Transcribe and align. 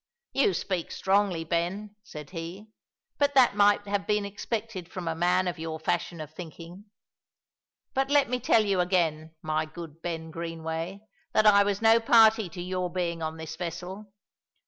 "You 0.33 0.55
speak 0.55 0.89
strongly, 0.91 1.43
Ben," 1.43 1.95
said 2.01 2.31
he, 2.31 2.71
"but 3.19 3.35
that 3.35 3.55
might 3.55 3.85
have 3.85 4.07
been 4.07 4.25
expected 4.25 4.91
from 4.91 5.07
a 5.07 5.13
man 5.13 5.47
of 5.47 5.59
your 5.59 5.79
fashion 5.79 6.19
of 6.19 6.33
thinking. 6.33 6.85
But 7.93 8.09
let 8.09 8.27
me 8.27 8.39
tell 8.39 8.65
you 8.65 8.79
again, 8.79 9.35
my 9.43 9.65
good 9.67 10.01
Ben 10.01 10.31
Greenway, 10.31 11.01
that 11.33 11.45
I 11.45 11.61
was 11.61 11.83
no 11.83 11.99
party 11.99 12.49
to 12.49 12.61
your 12.63 12.91
being 12.91 13.21
on 13.21 13.37
this 13.37 13.55
vessel. 13.55 14.11